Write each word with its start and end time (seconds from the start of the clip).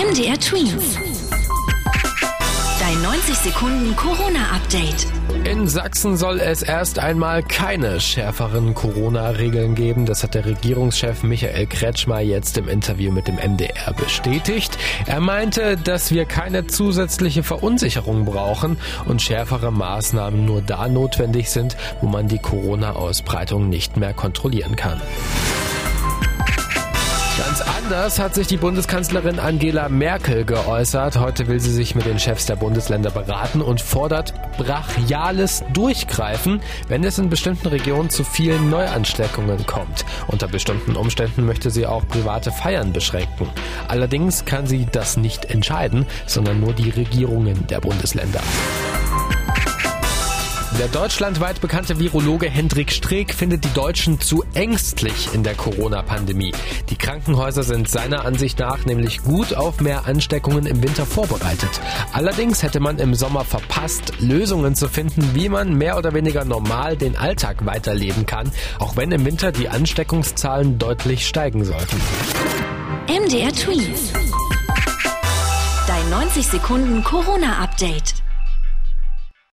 MDR 0.00 0.40
Twins. 0.40 0.96
Dein 2.80 3.02
90 3.02 3.34
Sekunden 3.34 3.94
Corona-Update. 3.96 5.06
In 5.44 5.68
Sachsen 5.68 6.16
soll 6.16 6.40
es 6.40 6.62
erst 6.62 6.98
einmal 6.98 7.42
keine 7.42 8.00
schärferen 8.00 8.72
Corona-Regeln 8.72 9.74
geben. 9.74 10.06
Das 10.06 10.22
hat 10.22 10.34
der 10.34 10.46
Regierungschef 10.46 11.22
Michael 11.22 11.66
Kretschmer 11.66 12.20
jetzt 12.20 12.56
im 12.56 12.66
Interview 12.68 13.12
mit 13.12 13.28
dem 13.28 13.36
MDR 13.36 13.92
bestätigt. 13.92 14.78
Er 15.04 15.20
meinte, 15.20 15.76
dass 15.76 16.12
wir 16.12 16.24
keine 16.24 16.66
zusätzliche 16.66 17.42
Verunsicherung 17.42 18.24
brauchen 18.24 18.78
und 19.04 19.20
schärfere 19.20 19.70
Maßnahmen 19.70 20.46
nur 20.46 20.62
da 20.62 20.88
notwendig 20.88 21.50
sind, 21.50 21.76
wo 22.00 22.06
man 22.06 22.26
die 22.26 22.38
Corona-Ausbreitung 22.38 23.68
nicht 23.68 23.98
mehr 23.98 24.14
kontrollieren 24.14 24.76
kann. 24.76 24.98
Anders 27.90 28.20
hat 28.20 28.36
sich 28.36 28.46
die 28.46 28.56
Bundeskanzlerin 28.56 29.40
Angela 29.40 29.88
Merkel 29.88 30.44
geäußert. 30.44 31.18
Heute 31.18 31.48
will 31.48 31.58
sie 31.58 31.72
sich 31.72 31.96
mit 31.96 32.06
den 32.06 32.20
Chefs 32.20 32.46
der 32.46 32.54
Bundesländer 32.54 33.10
beraten 33.10 33.60
und 33.60 33.80
fordert 33.80 34.32
brachiales 34.56 35.64
Durchgreifen, 35.72 36.60
wenn 36.86 37.02
es 37.02 37.18
in 37.18 37.30
bestimmten 37.30 37.66
Regionen 37.66 38.08
zu 38.08 38.22
vielen 38.22 38.70
Neuansteckungen 38.70 39.66
kommt. 39.66 40.04
Unter 40.28 40.46
bestimmten 40.46 40.94
Umständen 40.94 41.44
möchte 41.44 41.72
sie 41.72 41.84
auch 41.84 42.06
private 42.06 42.52
Feiern 42.52 42.92
beschränken. 42.92 43.48
Allerdings 43.88 44.44
kann 44.44 44.68
sie 44.68 44.86
das 44.92 45.16
nicht 45.16 45.46
entscheiden, 45.46 46.06
sondern 46.26 46.60
nur 46.60 46.74
die 46.74 46.90
Regierungen 46.90 47.66
der 47.66 47.80
Bundesländer. 47.80 48.40
Der 50.80 50.88
deutschlandweit 50.88 51.60
bekannte 51.60 52.00
Virologe 52.00 52.48
Hendrik 52.48 52.90
Streeck 52.90 53.34
findet 53.34 53.66
die 53.66 53.72
Deutschen 53.74 54.18
zu 54.18 54.44
ängstlich 54.54 55.28
in 55.34 55.42
der 55.42 55.54
Corona-Pandemie. 55.54 56.52
Die 56.88 56.96
Krankenhäuser 56.96 57.64
sind 57.64 57.90
seiner 57.90 58.24
Ansicht 58.24 58.58
nach 58.60 58.86
nämlich 58.86 59.22
gut 59.22 59.52
auf 59.52 59.82
mehr 59.82 60.06
Ansteckungen 60.06 60.64
im 60.64 60.82
Winter 60.82 61.04
vorbereitet. 61.04 61.68
Allerdings 62.14 62.62
hätte 62.62 62.80
man 62.80 62.98
im 62.98 63.14
Sommer 63.14 63.44
verpasst, 63.44 64.14
Lösungen 64.20 64.74
zu 64.74 64.88
finden, 64.88 65.34
wie 65.34 65.50
man 65.50 65.74
mehr 65.74 65.98
oder 65.98 66.14
weniger 66.14 66.46
normal 66.46 66.96
den 66.96 67.14
Alltag 67.14 67.66
weiterleben 67.66 68.24
kann, 68.24 68.50
auch 68.78 68.96
wenn 68.96 69.12
im 69.12 69.26
Winter 69.26 69.52
die 69.52 69.68
Ansteckungszahlen 69.68 70.78
deutlich 70.78 71.28
steigen 71.28 71.62
sollten. 71.62 72.00
MDR 73.06 73.52
Twins. 73.52 74.14
Dein 75.86 76.08
90 76.08 76.46
Sekunden 76.46 77.04
Corona-Update. 77.04 78.14